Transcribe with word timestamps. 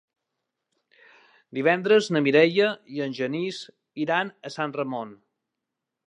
Divendres 1.57 2.07
na 2.15 2.21
Mireia 2.27 2.69
i 2.95 3.03
en 3.07 3.13
Genís 3.19 3.59
iran 4.05 4.31
a 4.49 4.53
Sant 4.55 4.73
Ramon. 4.79 5.13